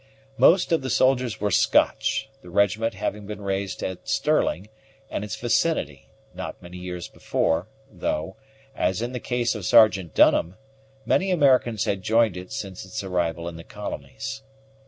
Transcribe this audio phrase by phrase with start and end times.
[0.39, 4.67] Most of the soldiers were Scotch, the regiment having been raised at Stirling
[5.11, 8.35] and its vicinity not many years before, though,
[8.75, 10.55] as in the case of Sergeant Dunham,
[11.05, 14.41] many Americans had joined it since its arrival in the colonies.